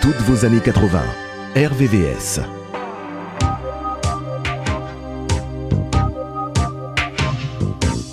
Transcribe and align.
Toutes 0.00 0.16
vos 0.22 0.46
années 0.46 0.62
80. 0.64 1.02
RVVS. 1.56 2.40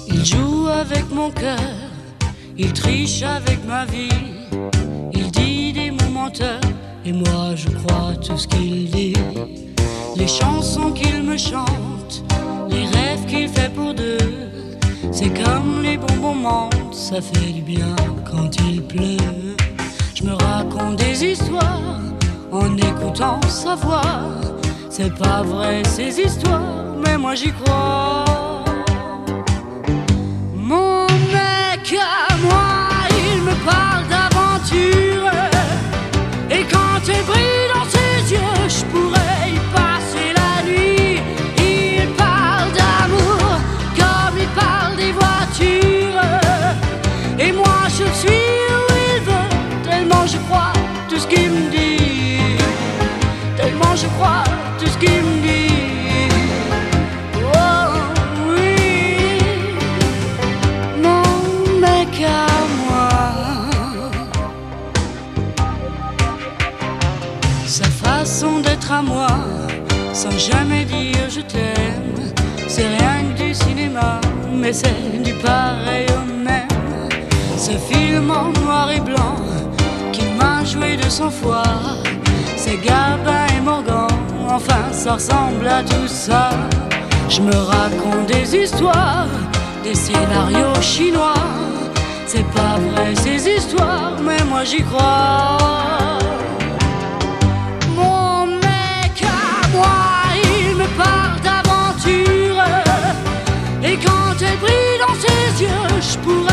Il 0.07 0.25
joue 0.25 0.67
avec 0.67 1.09
mon 1.09 1.31
cœur, 1.31 1.57
il 2.57 2.73
triche 2.73 3.23
avec 3.23 3.65
ma 3.65 3.85
vie, 3.85 4.09
il 5.13 5.31
dit 5.31 5.71
des 5.71 5.91
mots 5.91 6.11
menteurs, 6.11 6.59
et 7.05 7.13
moi 7.13 7.55
je 7.55 7.69
crois 7.69 8.15
tout 8.15 8.37
ce 8.37 8.45
qu'il 8.45 8.91
dit. 8.91 9.13
Les 10.17 10.27
chansons 10.27 10.91
qu'il 10.91 11.23
me 11.23 11.37
chante, 11.37 12.25
les 12.69 12.85
rêves 12.85 13.25
qu'il 13.27 13.47
fait 13.47 13.73
pour 13.73 13.93
deux, 13.93 14.17
c'est 15.13 15.31
comme 15.41 15.83
les 15.83 15.95
bons 15.95 16.17
moments, 16.19 16.69
ça 16.91 17.21
fait 17.21 17.53
du 17.53 17.61
bien 17.61 17.95
quand 18.29 18.49
il 18.67 18.83
pleut. 18.83 19.32
En 22.63 22.77
écoutant 22.77 23.39
sa 23.47 23.75
voix. 23.75 24.01
C'est 24.89 25.13
pas 25.15 25.41
vrai 25.43 25.83
ces 25.85 26.19
histoires, 26.19 26.61
mais 27.03 27.17
moi 27.17 27.35
j'y 27.35 27.51
crois. 27.51 28.32
Sans 70.23 70.39
jamais 70.39 70.85
dire 70.85 71.27
je 71.29 71.41
t'aime, 71.41 72.31
c'est 72.69 72.87
rien 72.87 73.17
que 73.27 73.43
du 73.43 73.53
cinéma, 73.53 74.21
mais 74.53 74.71
c'est 74.71 75.21
du 75.21 75.33
pareil 75.33 76.05
au 76.17 76.25
même. 76.47 77.09
Ce 77.57 77.71
film 77.71 78.31
en 78.31 78.49
noir 78.61 78.89
et 78.89 79.01
blanc 79.01 79.35
qui 80.13 80.23
m'a 80.39 80.63
joué 80.63 80.95
de 80.95 81.09
son 81.09 81.29
foi, 81.29 81.63
c'est 82.55 82.77
Gabin 82.77 83.47
et 83.57 83.61
Morgan, 83.61 84.07
enfin 84.47 84.85
ça 84.93 85.15
ressemble 85.15 85.67
à 85.67 85.83
tout 85.83 86.07
ça. 86.07 86.51
Je 87.27 87.41
me 87.41 87.57
raconte 87.75 88.27
des 88.27 88.55
histoires, 88.63 89.35
des 89.83 89.95
scénarios 89.95 90.81
chinois. 90.81 91.43
C'est 92.27 92.49
pas 92.57 92.77
vrai 92.91 93.13
ces 93.15 93.41
histoires, 93.57 94.15
mais 94.25 94.41
moi 94.49 94.63
j'y 94.63 94.83
crois. 94.83 96.12
Brille 104.57 104.97
dans 104.99 105.15
ses 105.15 105.63
yeux, 105.63 106.01
je 106.01 106.17
pourrais 106.19 106.52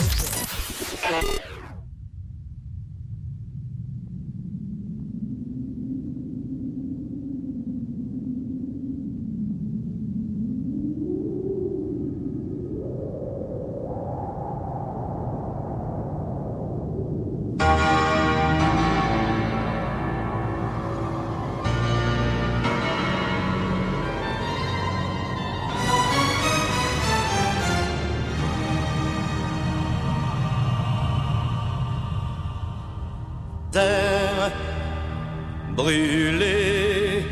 brûlé 35.81 37.25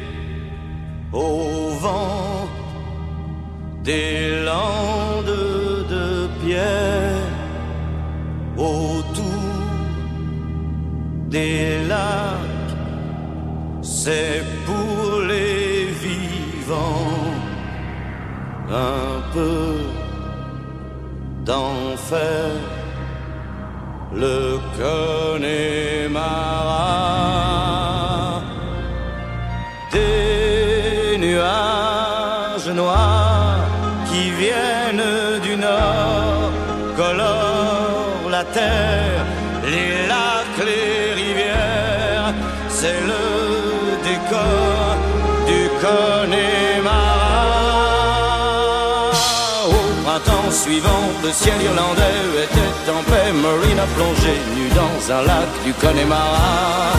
au 1.14 1.70
vent 1.84 2.48
des 3.84 4.44
landes 4.50 5.46
de 5.94 6.08
pierre 6.42 7.28
autour 8.58 9.56
des 11.36 11.86
lacs. 11.92 12.76
C'est 13.82 14.44
pour 14.66 15.22
les 15.32 15.86
vivants 16.06 17.30
un 18.70 19.12
peu 19.34 19.68
d'enfer. 21.46 22.50
Le 24.12 24.58
la 38.40 38.46
terre, 38.46 39.26
les 39.74 40.08
lacs, 40.12 40.60
les 40.70 41.14
rivières, 41.22 42.34
c'est 42.78 43.00
le 43.12 43.26
décor 44.10 44.86
du 45.50 45.62
Connemara. 45.84 47.28
Au 49.76 49.82
printemps 50.04 50.52
suivant, 50.64 51.06
le 51.26 51.32
ciel 51.42 51.60
irlandais 51.70 52.22
était 52.46 52.76
en 52.98 53.02
paix, 53.10 53.30
Marina 53.46 53.86
plongée 53.98 54.42
nue 54.56 54.72
dans 54.82 54.98
un 55.18 55.22
lac 55.30 55.50
du 55.66 55.74
Connemara. 55.84 56.92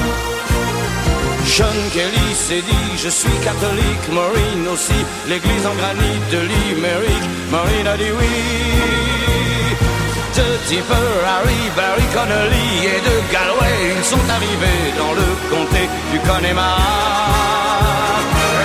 John 1.55 1.79
Kelly 1.95 2.29
s'est 2.35 2.65
dit 2.71 2.89
Je 3.05 3.11
suis 3.21 3.39
catholique, 3.49 4.07
Maureen 4.17 4.63
aussi, 4.75 5.01
l'église 5.31 5.67
en 5.71 5.75
granit 5.81 6.19
de 6.35 6.41
l'Imérique, 6.51 7.29
Maureen 7.51 7.87
a 7.87 7.97
dit 7.97 8.13
oui 8.19 9.30
ce 10.41 10.49
type 10.69 10.95
Harry, 11.33 11.63
Barry 11.77 12.07
Connolly 12.17 12.69
et 12.93 13.01
de 13.09 13.17
Galway, 13.33 13.77
ils 13.97 14.07
sont 14.13 14.27
arrivés 14.37 14.85
dans 15.01 15.15
le 15.21 15.29
comté 15.53 15.83
du 16.13 16.19
Connemara. 16.29 16.89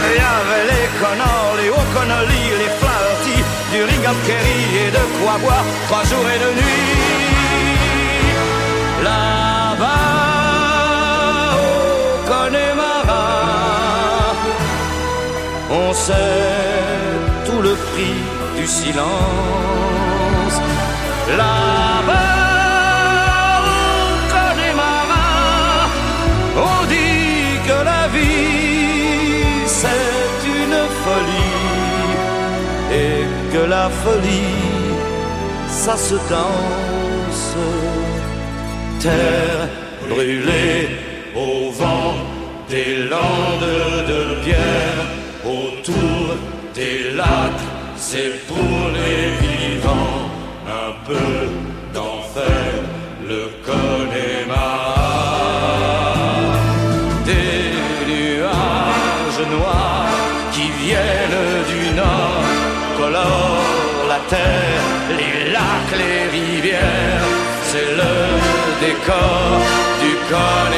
Il 0.08 0.16
y 0.22 0.26
avait 0.38 0.66
les 0.72 0.88
Connors, 1.02 1.54
les 1.60 1.70
O'Connolly, 1.80 2.44
les 2.62 2.72
Flaherty, 2.80 3.38
du 3.72 3.80
Ringham 3.90 4.18
Kerry 4.28 4.62
et 4.84 4.92
de 4.98 5.04
quoi 5.18 5.36
boire 5.44 5.66
trois 5.88 6.06
jours 6.10 6.28
et 6.34 6.40
deux 6.44 6.56
nuits. 6.62 6.86
Là-bas, 9.08 10.06
au 11.66 11.76
Connemara, 12.32 13.28
on 15.82 15.94
sait 16.06 16.44
tout 17.48 17.62
le 17.68 17.74
prix 17.90 18.18
du 18.58 18.66
silence. 18.68 20.15
La 21.28 22.04
barque 22.06 23.16
des 24.58 24.74
marins, 24.76 25.90
on 26.56 26.86
dit 26.86 27.58
que 27.68 27.78
la 27.84 28.08
vie 28.10 29.66
c'est 29.66 30.40
une 30.46 30.82
folie 31.04 31.62
et 32.94 33.26
que 33.52 33.64
la 33.68 33.90
folie 33.90 34.86
ça 35.68 35.98
se 35.98 36.16
danse. 36.30 37.56
Terre 39.00 39.68
brûlée 40.08 40.90
au 41.36 41.72
vent 41.72 42.14
des 42.70 43.04
landes 43.10 43.72
de 44.12 44.22
pierre 44.44 45.06
autour 45.44 46.38
des 46.76 47.12
lacs, 47.16 47.66
c'est 47.98 48.46
pour 48.48 48.90
les 48.94 49.22
vivants 49.42 50.25
peu 51.06 51.14
d'enfer, 51.94 52.72
le 53.28 53.42
Connemara. 53.66 54.96
Des 57.26 57.62
nuages 58.12 59.44
noirs 59.56 60.20
qui 60.52 60.68
viennent 60.84 61.44
du 61.74 61.84
nord 61.96 62.46
colorent 62.98 64.08
la 64.08 64.20
terre, 64.30 64.86
les 65.20 65.52
lacs, 65.52 65.96
les 66.02 66.22
rivières, 66.38 67.28
c'est 67.70 67.92
le 68.02 68.16
décor 68.86 69.60
du 70.02 70.12
Connemara. 70.30 70.75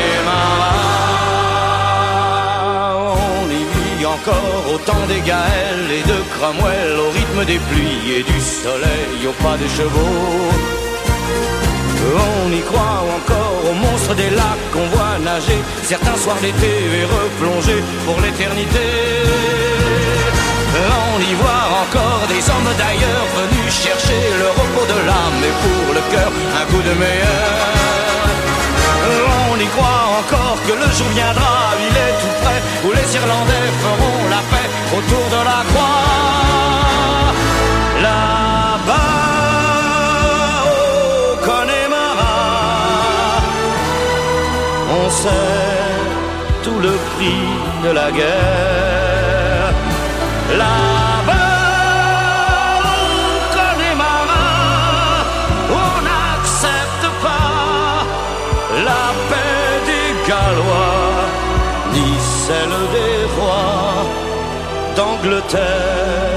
au 4.78 4.80
temps 4.80 5.08
des 5.08 5.22
Gaëls 5.22 5.90
et 6.00 6.04
de 6.12 6.18
Cromwell, 6.34 6.94
au 7.06 7.10
rythme 7.10 7.44
des 7.46 7.60
pluies 7.70 8.06
et 8.18 8.24
du 8.24 8.40
soleil, 8.40 9.18
au 9.28 9.36
pas 9.44 9.58
des 9.58 9.70
chevaux. 9.78 10.50
On 12.46 12.52
y 12.52 12.62
croit 12.70 13.02
encore 13.18 13.58
aux 13.70 13.78
monstres 13.86 14.16
des 14.16 14.30
lacs 14.30 14.66
qu'on 14.74 14.88
voit 14.96 15.18
nager 15.24 15.60
certains 15.84 16.18
soirs 16.24 16.42
d'été 16.42 16.74
et 16.98 17.06
replonger 17.18 17.80
pour 18.06 18.18
l'éternité. 18.22 18.86
On 21.16 21.20
y 21.32 21.34
voit 21.42 21.66
encore 21.84 22.24
des 22.34 22.44
hommes 22.52 22.74
d'ailleurs 22.84 23.28
venus 23.40 23.70
chercher 23.86 24.22
le 24.42 24.50
repos 24.60 24.88
de 24.94 25.00
l'âme 25.08 25.42
et 25.50 25.56
pour 25.64 25.88
le 25.98 26.04
cœur 26.14 26.32
un 26.62 26.66
coup 26.72 26.84
de 26.90 26.94
meilleur 27.04 28.07
crois 29.76 30.02
encore 30.20 30.58
que 30.66 30.74
le 30.74 30.90
jour 30.98 31.10
viendra, 31.20 31.56
il 31.88 31.96
est 32.06 32.16
tout 32.22 32.36
près, 32.44 32.60
où 32.86 32.90
les 32.98 33.16
Irlandais 33.20 33.68
feront 33.84 34.20
la 34.36 34.42
paix 34.52 34.70
autour 34.98 35.26
de 35.36 35.42
la 35.52 35.60
croix. 35.70 36.04
Là-bas, 38.06 39.04
au 40.72 41.36
Connemara, 41.48 42.38
on 45.00 45.10
sait 45.10 45.66
tout 46.64 46.80
le 46.80 46.94
prix 47.12 47.46
de 47.84 47.92
la 48.00 48.12
guerre. 48.12 49.74
Là 50.58 50.97
celle 62.48 62.80
des 62.96 63.20
rois 63.36 64.06
d'Angleterre. 64.96 66.37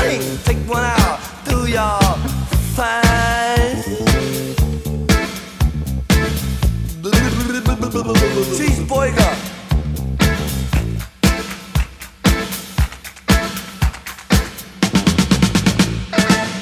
Take 0.00 0.58
one 0.66 0.82
out 0.82 1.18
through 1.44 1.66
your 1.66 2.00
thighs. 2.74 3.84
Cheeseburger. 8.56 9.32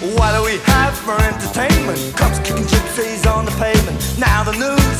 Do 0.01 0.45
we 0.45 0.59
have 0.65 0.99
for 0.99 1.17
entertainment? 1.23 1.99
Kicking 2.45 2.65
gypsies 2.65 3.25
on 3.31 3.45
the 3.45 3.53
pavement. 3.53 3.99
Now 4.19 4.43
the 4.43 4.53
news 4.53 4.99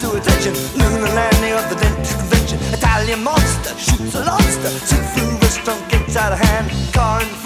to 0.00 0.16
attention. 0.16 0.54
Lunar 0.76 1.12
landing 1.14 1.52
of 1.52 1.68
the 1.70 1.76
convention. 1.76 2.58
Italian 2.72 3.22
monster 3.22 3.74
shoots 3.78 4.14
a 4.14 4.24
lobster. 4.24 4.68
Seafood 4.68 5.42
restaurant 5.42 5.88
gets 5.90 6.16
out 6.16 6.32
of 6.32 6.38
hand. 6.38 6.70
Car 6.92 7.20
and 7.20 7.45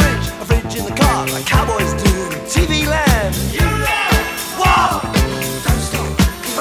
cowboys 1.45 1.93
do 2.03 2.11
in 2.25 2.31
TV 2.47 2.87
land. 2.87 3.35
You 3.53 3.65
love, 3.65 5.03
don't 5.65 5.81
stop. 5.89 6.07
You 6.53 6.59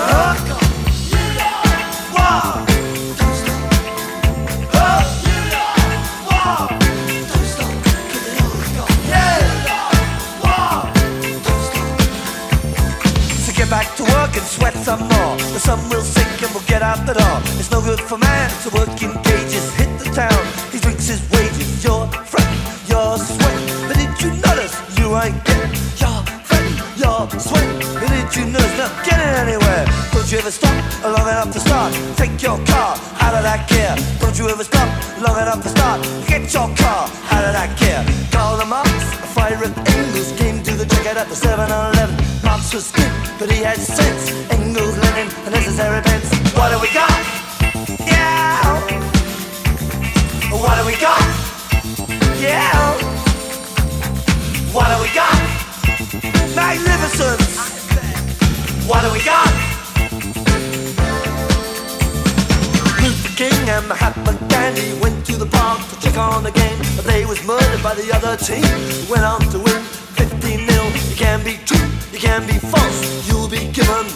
don't 7.26 7.48
stop. 7.56 7.74
You 7.92 8.32
don't 8.40 8.64
stop, 8.72 8.90
yeah. 9.08 9.40
You 11.24 11.40
don't 11.46 11.64
stop. 11.68 11.90
So 13.44 13.50
get 13.54 13.70
back 13.70 13.88
to 13.98 14.04
work 14.04 14.36
and 14.36 14.46
sweat 14.46 14.74
some 14.76 15.02
more. 15.02 15.38
The 15.54 15.60
sun 15.60 15.80
will 15.90 16.02
sink 16.02 16.42
and 16.44 16.52
we'll 16.54 16.64
get 16.68 16.82
out 16.82 17.06
the 17.06 17.14
door. 17.14 17.42
It's 17.60 17.72
no 17.72 17.82
good 17.82 18.00
for 18.00 18.18
man 18.18 18.50
to 18.64 18.70
work 18.70 19.02
in. 19.02 19.29
the 41.30 41.36
7-Eleven. 41.36 42.16
monster's 42.44 42.92
was 42.92 43.38
but 43.38 43.52
he 43.52 43.62
had 43.62 43.78
sense. 43.78 44.32
Engels, 44.50 44.98
Lenin, 44.98 45.30
the 45.46 45.52
necessary 45.52 46.02
pence. 46.02 46.30
What 46.58 46.72
do 46.74 46.80
we 46.82 46.92
got? 46.92 47.20
Yeah. 48.02 48.66
What 50.50 50.76
do 50.80 50.86
we 50.90 50.98
got? 50.98 51.22
Yeah. 52.42 52.74
What 54.74 54.88
do 54.90 54.98
we 55.06 55.10
got? 55.14 55.38
Magnificence. 56.56 57.46
What 58.90 59.02
do 59.06 59.12
we 59.14 59.22
got? 59.24 59.52
Luther 63.04 63.34
King 63.38 63.70
and 63.70 63.88
Mahatma 63.88 64.34
Gandhi 64.50 65.00
went 65.00 65.26
to 65.28 65.38
the 65.38 65.46
park 65.46 65.80
to 65.90 66.00
check 66.02 66.18
on 66.18 66.44
the 66.44 66.52
game, 66.52 66.80
but 66.96 67.06
they 67.06 67.24
was 67.26 67.46
murdered 67.46 67.84
by 67.84 67.94
the 67.94 68.12
other 68.18 68.36
team. 68.36 68.66
Went 69.08 69.24
on 69.24 69.39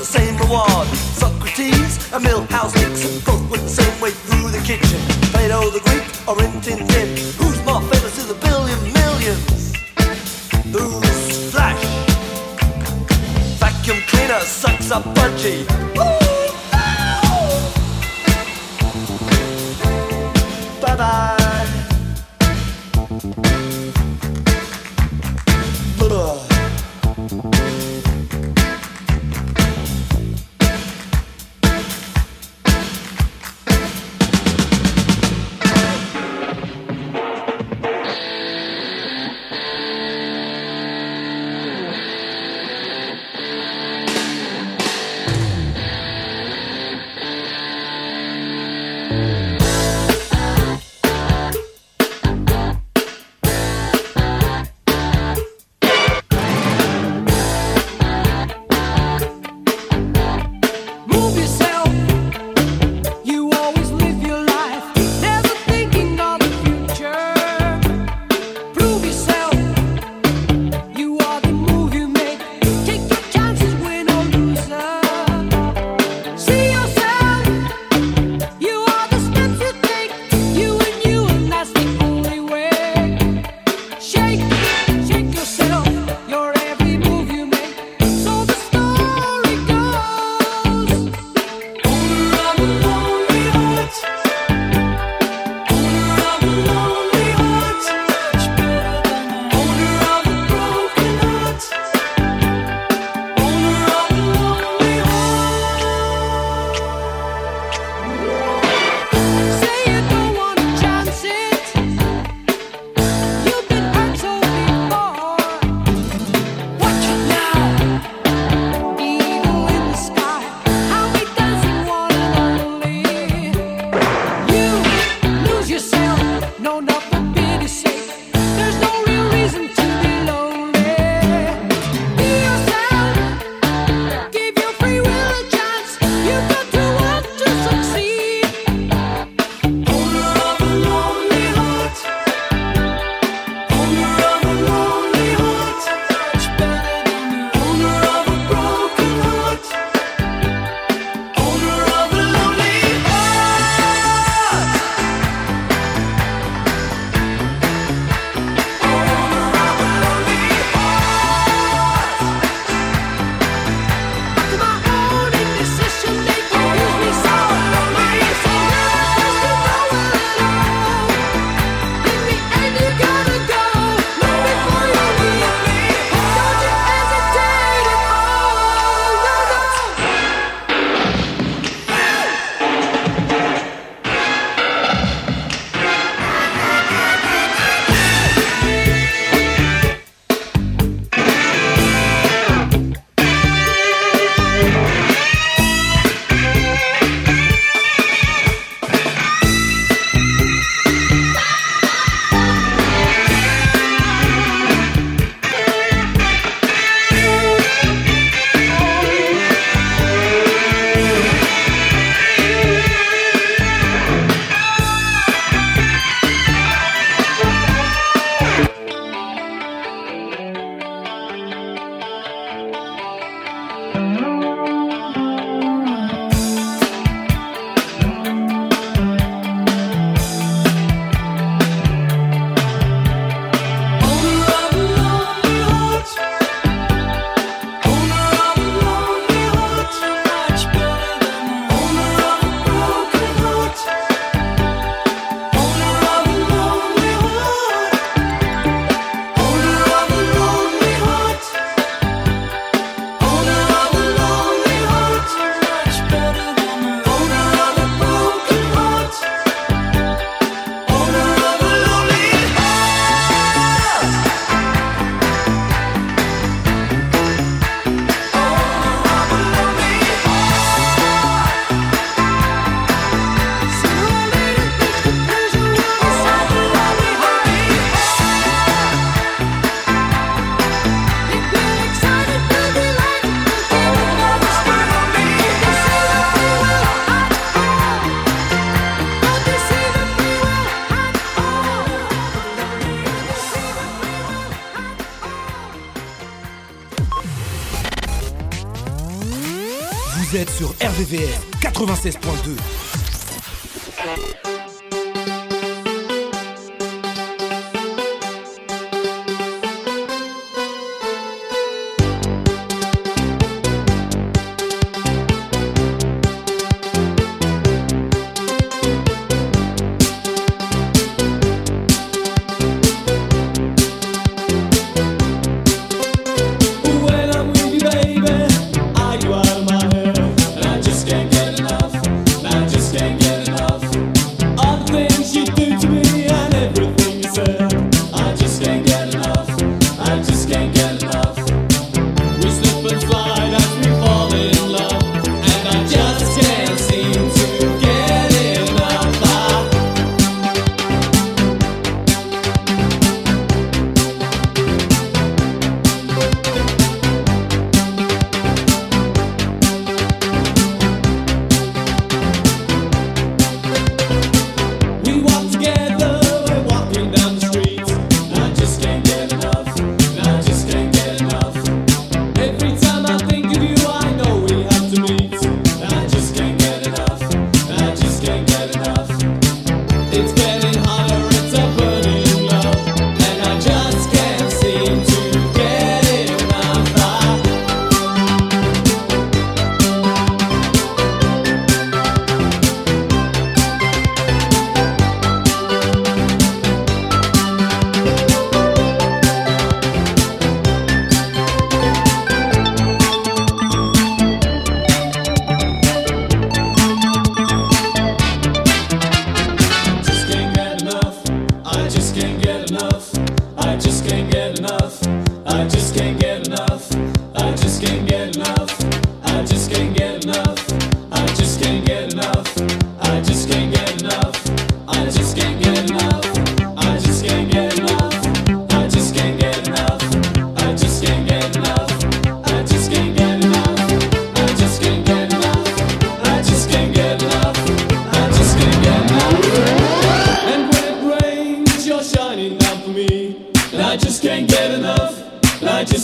the 0.04 0.20
same 0.20 0.38
reward. 0.38 0.88
Socrates 1.16 2.12
and 2.12 2.26
Millhouse 2.26 2.76
Nixon 2.76 3.22
both 3.24 3.50
went 3.50 3.64
the 3.64 3.70
same 3.70 4.02
way 4.02 4.12
through 4.12 4.50
the 4.52 4.60
kitchen. 4.60 5.00
Plato 5.32 5.70
the 5.70 5.80
Greek 5.80 6.04
or 6.28 6.36
in 6.44 6.52
Tintin. 6.62 7.08
Who's 7.40 7.64
more 7.64 7.82
famous 7.82 8.16
to 8.18 8.28
the 8.28 8.38
billion 8.46 8.80
millions? 9.00 9.74
Who's 10.74 11.52
flash? 11.52 11.84
Vacuum 13.60 14.00
cleaner 14.08 14.42
sucks 14.42 14.92
up 14.92 15.04
budgie. 15.16 15.83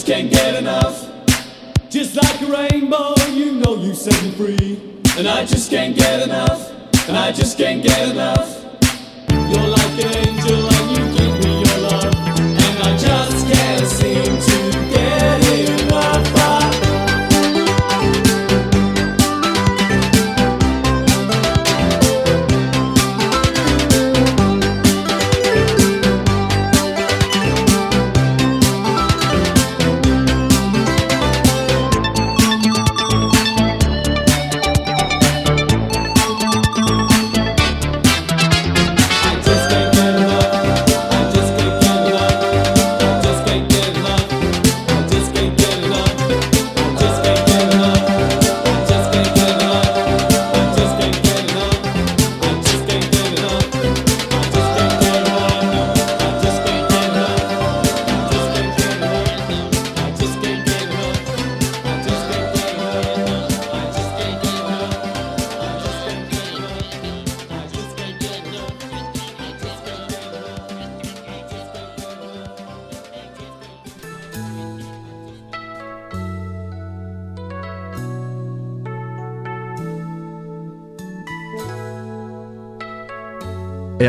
can't 0.09 0.31
get 0.31 0.55
enough. 0.55 1.07
Just 1.87 2.15
like 2.15 2.41
a 2.41 2.47
rainbow, 2.47 3.13
you 3.29 3.51
know 3.51 3.75
you 3.75 3.93
set 3.93 4.19
me 4.23 4.31
free. 4.31 4.81
And 5.15 5.27
I 5.27 5.45
just 5.45 5.69
can't 5.69 5.95
get 5.95 6.23
enough. 6.23 6.71
And 7.07 7.15
I 7.15 7.31
just 7.31 7.59
can't 7.59 7.83
get 7.83 8.09
enough. 8.09 8.65
You're 9.29 9.67
like 9.67 10.03
an 10.03 10.17
angel 10.27 10.67
and 10.67 10.97
you 10.97 11.15
give 11.15 11.45
me 11.45 11.59
your 11.59 11.77
love. 11.89 12.15
And 12.39 12.79
I 12.87 12.97
just 12.97 13.53
can't 13.53 13.87
seem 13.87 14.39
to. 14.39 14.48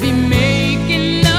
be 0.00 0.12
making 0.12 1.29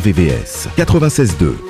RVVS 0.00 0.68
96.2. 0.76 1.69